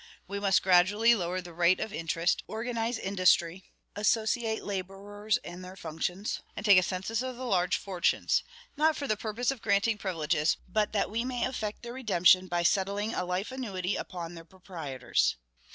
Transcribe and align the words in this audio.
We 0.27 0.39
must 0.39 0.63
gradually 0.63 1.13
lower 1.13 1.41
the 1.41 1.53
rate 1.53 1.79
of 1.79 1.93
interest, 1.93 2.41
organize 2.47 2.97
industry, 2.97 3.65
associate 3.95 4.63
laborers 4.63 5.37
and 5.43 5.63
their 5.63 5.75
functions, 5.75 6.41
and 6.55 6.65
take 6.65 6.79
a 6.79 6.81
census 6.81 7.21
of 7.21 7.35
the 7.35 7.43
large 7.45 7.77
fortunes, 7.77 8.41
not 8.75 8.95
for 8.95 9.07
the 9.07 9.15
purpose 9.15 9.51
of 9.51 9.61
granting 9.61 9.99
privileges, 9.99 10.57
but 10.67 10.91
that 10.93 11.11
we 11.11 11.23
may 11.23 11.45
effect 11.45 11.83
their 11.83 11.93
redemption 11.93 12.47
by 12.47 12.63
settling 12.63 13.13
a 13.13 13.23
life 13.23 13.51
annuity 13.51 13.95
upon 13.95 14.33
their 14.33 14.43
proprietors. 14.43 15.35